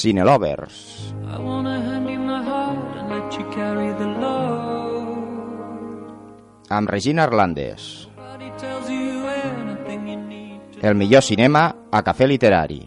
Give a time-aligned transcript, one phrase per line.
[0.00, 1.12] Cine Lovers.
[1.28, 6.08] I wanna hand you my heart and let you carry the load.
[6.72, 8.08] Amb Regina Arlandes.
[10.80, 12.80] El millor cinema a Cafè Literari.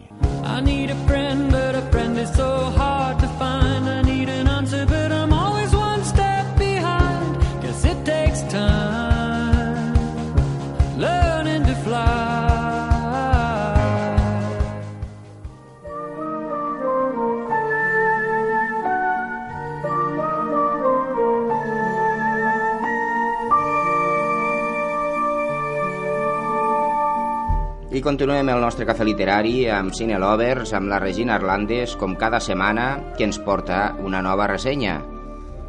[27.94, 32.40] I continuem el nostre cafè literari amb Cine Lovers, amb la Regina Arlandes, com cada
[32.42, 34.96] setmana, que ens porta una nova ressenya.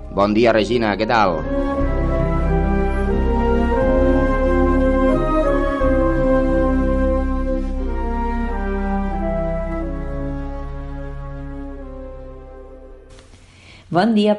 [0.09, 1.37] Bon dia, Regina, què tal?
[1.37, 1.84] Bon dia,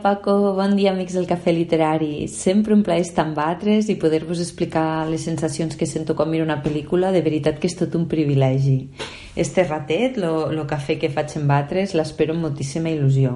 [0.02, 0.52] Paco.
[0.52, 2.28] Bon dia, amics del Cafè Literari.
[2.28, 6.44] Sempre un plaer estar amb altres i poder-vos explicar les sensacions que sento quan miro
[6.44, 7.08] una pel·lícula.
[7.10, 8.90] De veritat que és tot un privilegi.
[9.34, 13.32] Este ratet, lo, lo cafè que faig amb altres, l'espero amb moltíssima il·lusió.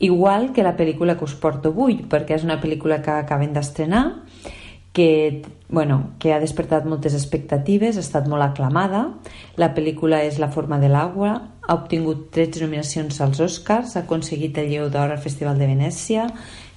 [0.00, 4.24] Igual que la pel·lícula que us porto avui, perquè és una pel·lícula que acaben d'estrenar,
[4.92, 9.06] que, bueno, que ha despertat moltes expectatives, ha estat molt aclamada.
[9.56, 11.34] La pel·lícula és La forma de l'aigua,
[11.70, 16.24] ha obtingut 13 nominacions als Oscars, ha aconseguit el Lleu d'Or al Festival de Venècia,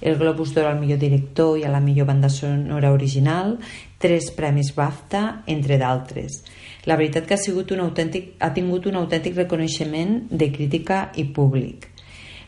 [0.00, 3.56] el Globus d'Or al millor director i a la millor banda sonora original,
[3.98, 6.44] tres premis BAFTA, entre d'altres.
[6.86, 11.26] La veritat que ha, sigut un autèntic, ha tingut un autèntic reconeixement de crítica i
[11.26, 11.88] públic.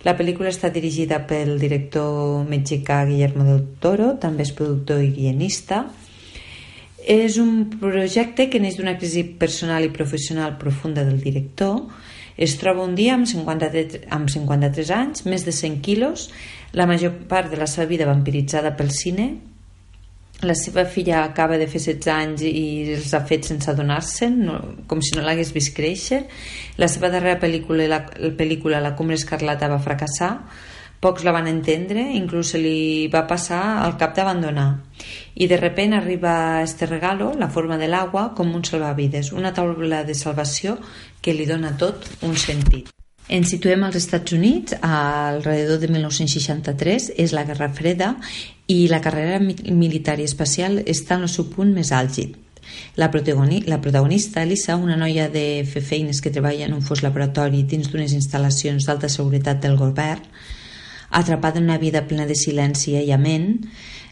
[0.06, 5.80] La pel·lícula està dirigida pel director mexicà Guillermo del Toro, també és productor i guionista.
[7.02, 11.80] És un projecte que neix d'una crisi personal i professional profunda del director.
[12.38, 16.28] Es troba un dia amb 53, amb 53 anys, més de 100 quilos,
[16.76, 19.30] la major part de la seva vida vampiritzada pel cine.
[20.44, 24.56] La seva filla acaba de fer 16 anys i els ha fet sense adonar-se'n, no,
[24.90, 26.26] com si no l'hagués vist créixer.
[26.76, 30.34] La seva darrera pel·lícula, la, la pel·lícula La Cumbre Escarlata va fracassar,
[31.00, 34.68] pocs la van entendre, inclús se li va passar al cap d'abandonar.
[35.40, 40.04] I de repent arriba este regalo, la forma de l'aigua, com un salvavides, una taula
[40.04, 40.76] de salvació
[41.22, 42.95] que li dona tot un sentit.
[43.28, 48.12] Ens situem als Estats Units, alrededor de 1963, és la Guerra Freda
[48.70, 52.36] i la carrera mi- militar i espacial està en el seu punt més àlgid.
[52.98, 57.02] La, protagoni la protagonista, Elisa, una noia de fer feines que treballa en un fos
[57.02, 60.22] laboratori dins d'unes instal·lacions d'alta seguretat del govern,
[61.10, 63.60] atrapada en una vida plena de silenci i aïllament,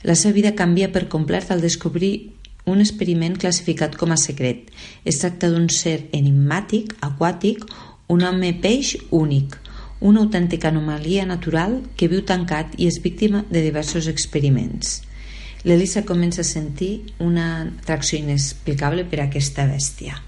[0.03, 2.31] la seva vida canvia per complet al descobrir
[2.67, 4.71] un experiment classificat com a secret.
[5.05, 7.67] Es tracta d'un ser enigmàtic, aquàtic,
[8.09, 9.57] un home peix únic,
[10.01, 15.01] una autèntica anomalia natural que viu tancat i és víctima de diversos experiments.
[15.65, 20.19] L'Elisa comença a sentir una atracció inexplicable per a aquesta bèstia.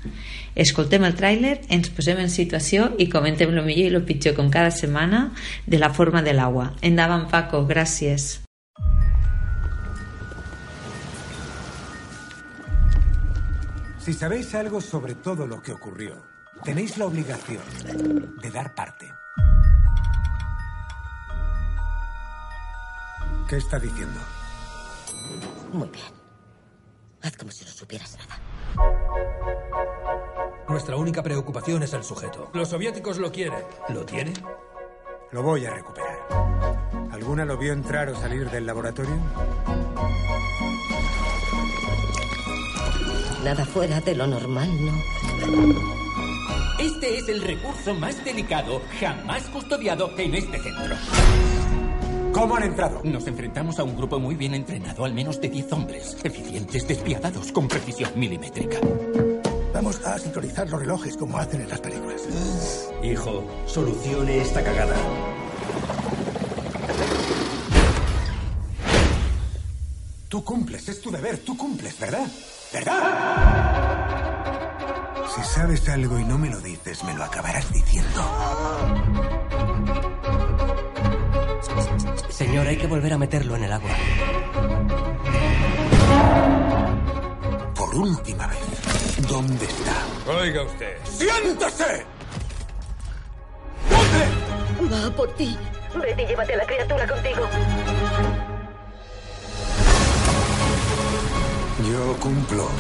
[0.57, 4.49] Escoltem el tràiler, ens posem en situació i comentem lo millor i lo pitjor com
[4.49, 5.27] cada setmana
[5.67, 6.71] de la forma de l'aigua.
[6.81, 8.41] Endavant, Paco, gràcies.
[14.01, 16.36] Si sabéis algo sobre todo lo que ocurrió,
[16.67, 17.63] tenéis la obligación
[18.43, 19.07] de dar parte.
[23.49, 24.19] ¿Qué está diciendo?
[25.73, 26.07] Muy bien.
[27.23, 28.41] Haz como si no supieras nada.
[30.69, 32.51] Nuestra única preocupación es el sujeto.
[32.53, 33.63] Los soviéticos lo quieren.
[33.89, 34.35] ¿Lo tienen?
[35.31, 36.19] Lo voy a recuperar.
[37.13, 39.15] ¿Alguna lo vio entrar o salir del laboratorio?
[43.45, 45.96] Nada fuera de lo normal, ¿no?
[46.87, 50.95] Este es el recurso más delicado jamás custodiado en este centro.
[52.33, 53.01] ¿Cómo han entrado?
[53.03, 57.51] Nos enfrentamos a un grupo muy bien entrenado, al menos de 10 hombres, eficientes, despiadados,
[57.51, 58.79] con precisión milimétrica.
[59.75, 62.89] Vamos a sincronizar los relojes como hacen en las películas.
[63.03, 64.95] Hijo, solucione esta cagada.
[70.29, 72.29] Tú cumples, es tu deber, tú cumples, ¿verdad?
[72.73, 73.76] ¿Verdad?
[75.37, 78.23] Si sabes algo y no me lo dices, me lo acabarás diciendo.
[82.31, 83.91] Señor, hay que volver a meterlo en el agua.
[87.75, 90.33] Por última vez, ¿dónde está?
[90.41, 90.97] Oiga usted.
[91.05, 92.07] ¡Siéntese!
[94.91, 95.59] Va por ti.
[96.01, 97.43] Vete y llévate a la criatura contigo.
[101.91, 102.71] Yo cumplo.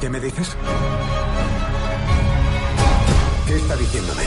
[0.00, 0.56] ¿Qué me dices?
[3.48, 4.22] ¿Qué está diciéndome?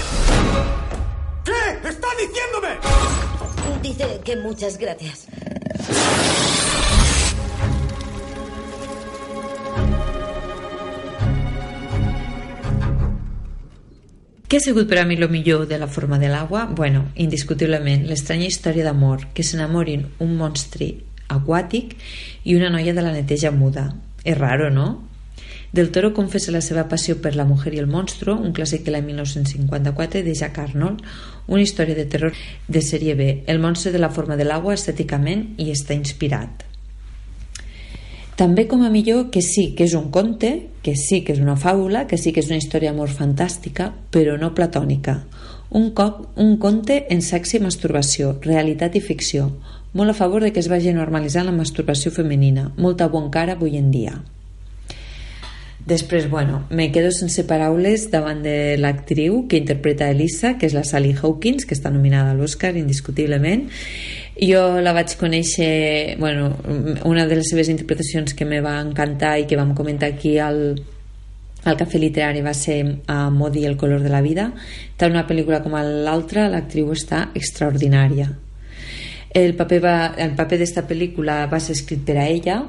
[1.45, 3.81] ¿Qué está diciéndome?
[3.81, 5.27] Dice que muchas gracias.
[14.51, 16.65] Què ha sigut per a mi el millor de la forma de l'aigua?
[16.65, 20.89] Bueno, indiscutiblement, l'estranya història d'amor, que s'enamorin un monstre
[21.31, 21.95] aquàtic
[22.43, 23.93] i una noia de la neteja muda.
[24.25, 25.10] És raro, no?
[25.71, 28.91] Del Toro confessa la seva passió per La mujer i el monstruo, un clàssic de
[28.91, 30.99] l'any 1954 de Jack Arnold,
[31.47, 32.35] una història de terror
[32.67, 33.27] de sèrie B.
[33.47, 36.65] El monstre de la forma de l'aigua estèticament i està inspirat.
[38.35, 40.51] També com a millor que sí que és un conte,
[40.83, 44.35] que sí que és una fàbula, que sí que és una història d'amor fantàstica, però
[44.41, 45.21] no platònica.
[45.69, 49.47] Un, cop, un conte en sexe i masturbació, realitat i ficció,
[49.93, 53.79] molt a favor de que es vagi normalitzant la masturbació femenina, molta bon cara avui
[53.79, 54.19] en dia.
[55.85, 60.83] Després, bueno, me quedo sense paraules davant de l'actriu que interpreta Elisa, que és la
[60.85, 63.65] Sally Hawkins, que està nominada a l'Oscar indiscutiblement.
[64.37, 66.51] Jo la vaig conèixer, bueno,
[67.09, 70.77] una de les seves interpretacions que me va encantar i que vam comentar aquí al,
[71.65, 72.79] el cafè literari va ser
[73.09, 74.51] a Modi el color de la vida.
[74.97, 78.29] Tant una pel·lícula com l'altra l'actriu està extraordinària.
[79.33, 82.65] El paper, va, el paper d'esta pel·lícula va ser escrit per a ella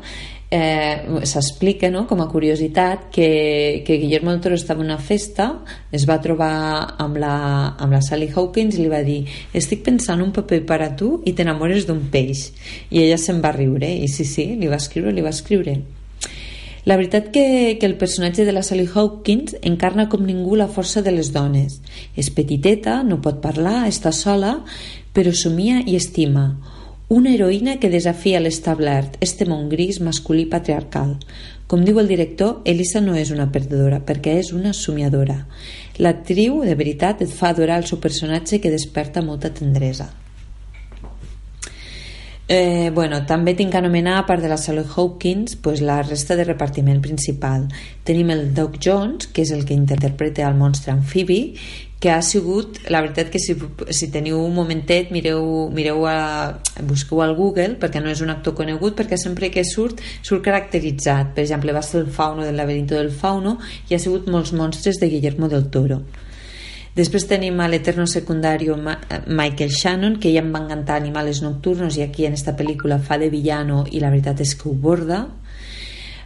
[0.52, 2.04] eh, s'explica no?
[2.06, 5.46] com a curiositat que, que Guillermo del Toro estava en una festa
[5.90, 7.37] es va trobar amb la,
[7.81, 9.22] amb la Sally Hawkins i li va dir
[9.56, 12.50] estic pensant un paper per a tu i t'enamores d'un peix
[12.90, 15.78] i ella se'n va riure i sí, sí, li va escriure, li va escriure
[16.84, 21.00] la veritat que, que el personatge de la Sally Hawkins encarna com ningú la força
[21.00, 21.76] de les dones.
[22.19, 24.56] És petiteta, no pot parlar, està sola,
[25.14, 26.49] però somia i estima
[27.12, 31.19] una heroïna que desafia l'establert, este món gris masculí patriarcal.
[31.69, 35.43] Com diu el director, Elisa no és una perdedora, perquè és una somiadora.
[36.00, 40.09] L'actriu, de veritat, et fa adorar el seu personatge que desperta molta tendresa.
[42.49, 46.35] Eh, bueno, també tinc que anomenar, a part de la Sally Hawkins, pues, la resta
[46.37, 47.69] de repartiment principal.
[48.09, 51.43] Tenim el Doc Jones, que és el que interpreta el monstre amfibi,
[52.02, 53.54] que ha sigut, la veritat que si,
[53.94, 56.16] si teniu un momentet mireu, mireu a,
[56.88, 61.31] busqueu al Google perquè no és un actor conegut perquè sempre que surt, surt caracteritzat
[61.37, 64.99] per exemple va ser el fauno del laberinto del fauno i ha sigut molts monstres
[64.99, 66.02] de Guillermo del Toro
[66.93, 72.02] Després tenim a l'eterno secundario Michael Shannon, que ja em va encantar Animales Nocturnos i
[72.04, 75.22] aquí en esta pel·lícula fa de villano i la veritat és que ho borda.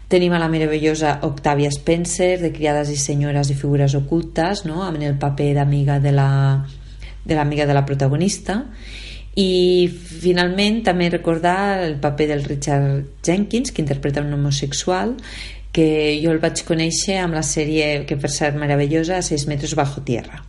[0.08, 4.84] Tenim a la meravellosa Octavia Spencer, de Criades i Senyores i Figures Ocultes, no?
[4.86, 6.30] amb el paper d'amiga de la
[7.26, 8.60] de l'amiga de la protagonista
[9.36, 15.16] i finalment també recordar el paper del Richard Jenkins que interpreta un homosexual
[15.76, 20.00] que jo el vaig conèixer amb la sèrie que per ser meravellosa 6 metres bajo
[20.06, 20.40] tierra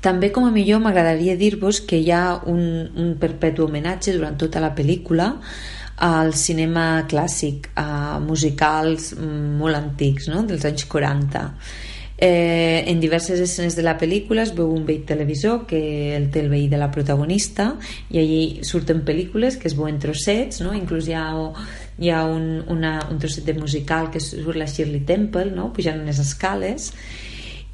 [0.00, 2.62] també com a millor m'agradaria dir-vos que hi ha un,
[2.94, 5.34] un perpetu homenatge durant tota la pel·lícula
[5.96, 10.44] al cinema clàssic, a musicals molt antics, no?
[10.48, 11.44] dels anys 40.
[12.18, 16.40] Eh, en diverses escenes de la pel·lícula es veu un vell televisor que el té
[16.40, 17.74] el veí de la protagonista
[18.08, 20.72] i allí surten pel·lícules que es veuen trossets, no?
[20.72, 21.26] inclús hi ha,
[22.00, 25.74] hi ha un, una, un trosset de musical que surt la Shirley Temple no?
[25.76, 26.94] pujant unes escales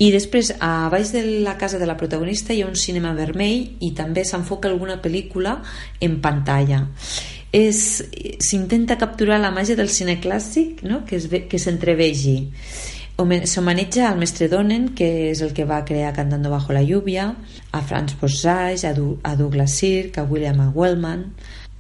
[0.03, 3.77] i després a baix de la casa de la protagonista hi ha un cinema vermell
[3.79, 5.61] i també s'enfoca alguna pel·lícula
[6.03, 6.89] en pantalla
[7.53, 11.05] s'intenta capturar la màgia del cine clàssic no?
[11.05, 12.39] que, es que s'entrevegi
[13.21, 17.37] s'homenatja al mestre Donen que és el que va crear Cantando bajo la lluvia
[17.71, 20.71] a Franz Bossage a, du a Douglas Sirk, a William A.
[20.71, 21.33] Wellman.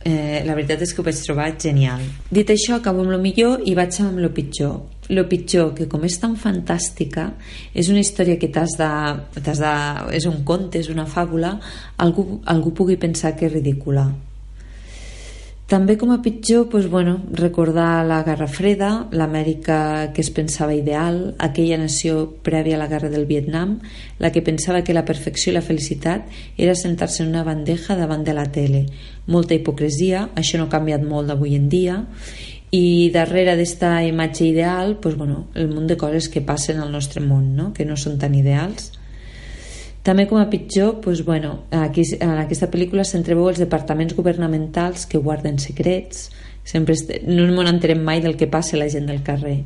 [0.05, 2.03] Eh, la veritat és que ho vaig trobar genial.
[2.31, 4.81] Dit això acabo amb lo millor i vaig amb lo pitjor.
[5.09, 7.31] Lo pitjor, que com és tan fantàstica
[7.73, 8.91] és una història que t'has de,
[9.39, 9.55] de
[10.13, 11.57] és un conte, és una fàbula
[11.97, 14.11] algú, algú pugui pensar que és ridícula
[15.73, 21.33] També com a pitjor, doncs, bueno, recordar la Guerra Freda, l'Amèrica que es pensava ideal,
[21.41, 23.79] aquella nació prèvia a la Guerra del Vietnam,
[24.21, 26.29] la que pensava que la perfecció i la felicitat
[26.61, 28.85] era sentar-se en una bandeja davant de la tele.
[29.33, 32.03] Molta hipocresia, això no ha canviat molt d'avui en dia,
[32.69, 37.25] i darrere d'esta imatge ideal, doncs, bueno, el munt de coses que passen al nostre
[37.25, 37.73] món, no?
[37.73, 38.93] que no són tan ideals.
[40.03, 45.21] També com a pitjor, doncs, bueno, aquí, en aquesta pel·lícula s'entreveu els departaments governamentals que
[45.23, 46.27] guarden secrets,
[46.65, 46.97] sempre
[47.29, 49.61] no ens enterem mai del que passa la gent del carrer.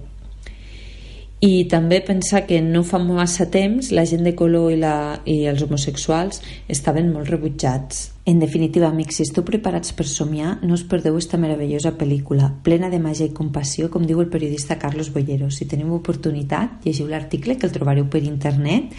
[1.44, 5.42] I també pensar que no fa massa temps la gent de color i, la, i
[5.50, 6.40] els homosexuals
[6.72, 8.06] estaven molt rebutjats.
[8.26, 12.88] En definitiva, amics, si esteu preparats per somiar, no us perdeu esta meravellosa pel·lícula, plena
[12.90, 15.52] de màgia i compassió, com diu el periodista Carlos Bollero.
[15.52, 18.96] Si teniu oportunitat, llegiu l'article que el trobareu per internet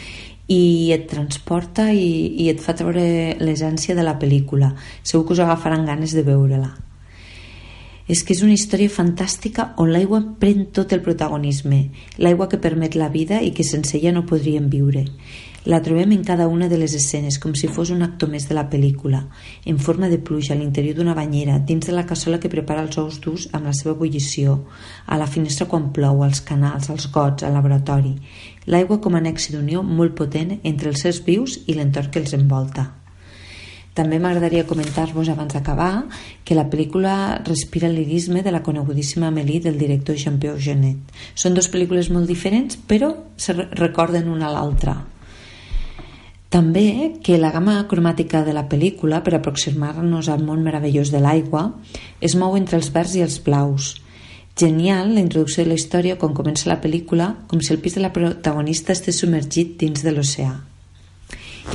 [0.48, 3.04] i et transporta i, i et fa treure
[3.40, 4.72] l'essència de la pel·lícula.
[5.04, 6.72] Segur que us agafaran ganes de veure-la.
[8.08, 11.90] És que és una història fantàstica on l'aigua pren tot el protagonisme,
[12.24, 15.04] l'aigua que permet la vida i que sense ella no podríem viure.
[15.68, 18.56] La trobem en cada una de les escenes, com si fos un actor més de
[18.56, 19.26] la pel·lícula,
[19.68, 22.96] en forma de pluja a l'interior d'una banyera, dins de la cassola que prepara els
[23.02, 24.62] ous durs amb la seva ebullició,
[25.04, 28.14] a la finestra quan plou, als canals, als gots, al laboratori.
[28.72, 32.38] L'aigua com a nexe d'unió molt potent entre els sers vius i l'entorn que els
[32.40, 32.88] envolta.
[34.00, 36.06] També m'agradaria comentar-vos abans d'acabar
[36.48, 41.14] que la pel·lícula respira l'irisme de la conegudíssima Amélie del director Jean-Pierre Genet.
[41.36, 44.98] Són dues pel·lícules molt diferents, però se recorden una a l'altra.
[46.50, 51.74] També que la gamma cromàtica de la pel·lícula, per aproximar-nos al món meravellós de l'aigua,
[52.24, 53.98] es mou entre els verds i els blaus.
[54.58, 58.06] Genial la introducció de la història quan comença la pel·lícula, com si el pis de
[58.06, 60.56] la protagonista estés submergit dins de l'oceà.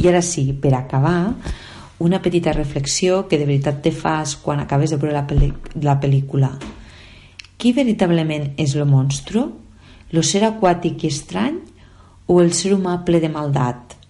[0.00, 1.34] I ara sí, per acabar,
[2.00, 5.52] una petita reflexió que de veritat te fas quan acabes de veure la,
[5.84, 6.56] la pel·lícula.
[7.60, 9.50] Qui veritablement és lo monstru?
[10.10, 11.60] Lo ser aquàtic i estrany
[12.26, 14.01] o el ser humà ple de maldat?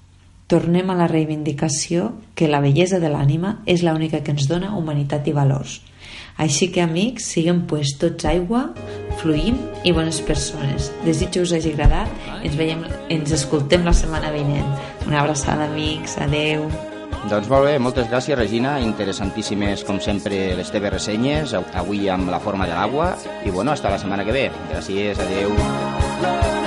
[0.53, 5.27] Tornem a la reivindicació que la bellesa de l'ànima és l'única que ens dona humanitat
[5.31, 5.81] i valors.
[6.41, 8.67] Així que, amics, siguem pues tots aigua,
[9.21, 10.91] fluïm i bones persones.
[11.07, 12.09] Desitjo us hagi agradat.
[12.43, 14.69] Ens veiem, ens escoltem la setmana vinent.
[15.07, 16.17] Una abraçada, amics.
[16.21, 16.67] Adeu.
[17.31, 18.79] Doncs molt bé, moltes gràcies, Regina.
[18.83, 23.15] Interessantíssimes, com sempre, les teves ressenyes, avui amb la forma de l'aigua.
[23.45, 24.51] I, bueno, hasta la setmana que ve.
[24.73, 26.62] Gràcies, adeu.